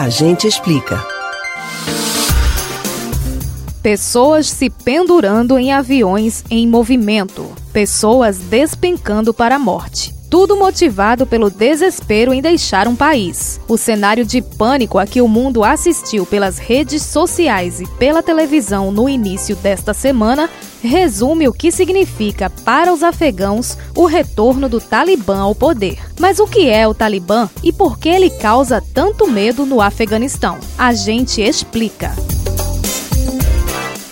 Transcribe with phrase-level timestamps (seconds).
[0.00, 1.04] A gente explica.
[3.82, 7.50] Pessoas se pendurando em aviões em movimento.
[7.72, 10.14] Pessoas despencando para a morte.
[10.30, 13.58] Tudo motivado pelo desespero em deixar um país.
[13.66, 18.92] O cenário de pânico a que o mundo assistiu pelas redes sociais e pela televisão
[18.92, 20.50] no início desta semana
[20.82, 25.98] resume o que significa para os afegãos o retorno do Talibã ao poder.
[26.20, 30.58] Mas o que é o Talibã e por que ele causa tanto medo no Afeganistão?
[30.76, 32.14] A gente explica.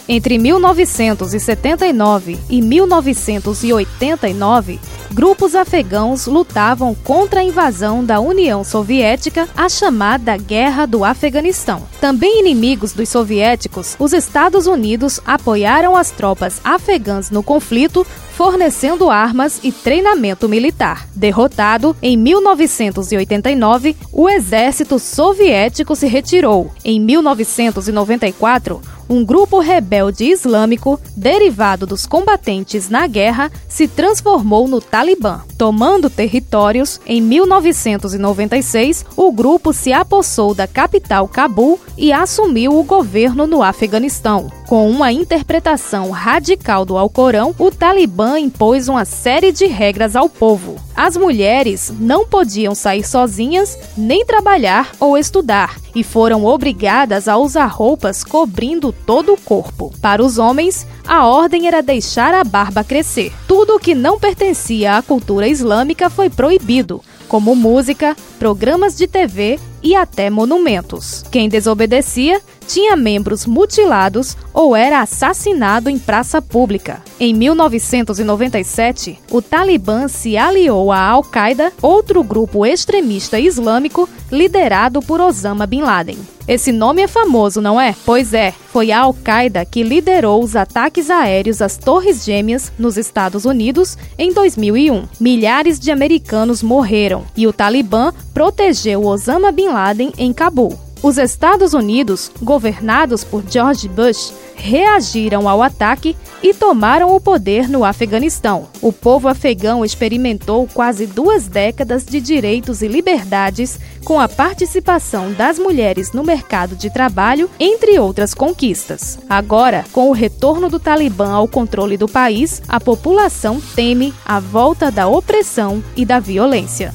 [0.08, 4.80] Entre 1979 e 1989,
[5.12, 11.82] grupos afegãos lutavam contra a invasão da União Soviética, a chamada Guerra do Afeganistão.
[12.00, 19.60] Também inimigos dos soviéticos, os Estados Unidos apoiaram as tropas afegãs no conflito, fornecendo armas
[19.62, 21.08] e treinamento militar.
[21.14, 26.70] Derrotado, em 1989, o exército soviético se retirou.
[26.84, 35.40] Em 1994, um grupo rebelde islâmico, derivado dos combatentes na guerra, se transformou no Talibã.
[35.58, 43.46] Tomando territórios, em 1996, o grupo se apossou da capital Cabul e assumiu o governo
[43.46, 44.50] no Afeganistão.
[44.68, 50.75] Com uma interpretação radical do Alcorão, o Talibã impôs uma série de regras ao povo.
[50.96, 57.66] As mulheres não podiam sair sozinhas, nem trabalhar ou estudar, e foram obrigadas a usar
[57.66, 59.92] roupas cobrindo todo o corpo.
[60.00, 63.30] Para os homens, a ordem era deixar a barba crescer.
[63.46, 69.60] Tudo o que não pertencia à cultura islâmica foi proibido, como música, programas de TV
[69.86, 71.24] e até monumentos.
[71.30, 77.00] Quem desobedecia tinha membros mutilados ou era assassinado em praça pública.
[77.20, 85.68] Em 1997, o Talibã se aliou à Al-Qaeda, outro grupo extremista islâmico liderado por Osama
[85.68, 86.18] Bin Laden.
[86.48, 87.92] Esse nome é famoso, não é?
[88.04, 93.44] Pois é, foi a Al-Qaeda que liderou os ataques aéreos às Torres Gêmeas nos Estados
[93.44, 95.08] Unidos em 2001.
[95.18, 100.78] Milhares de americanos morreram e o Talibã protegeu Osama Bin Laden em Cabul.
[101.02, 107.84] Os Estados Unidos, governados por George Bush, reagiram ao ataque e tomaram o poder no
[107.84, 108.68] Afeganistão.
[108.80, 115.58] O povo afegão experimentou quase duas décadas de direitos e liberdades com a participação das
[115.58, 119.18] mulheres no mercado de trabalho, entre outras conquistas.
[119.28, 124.90] Agora, com o retorno do Talibã ao controle do país, a população teme a volta
[124.90, 126.94] da opressão e da violência.